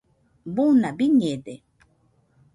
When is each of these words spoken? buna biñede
buna 0.53 0.89
biñede 0.97 1.55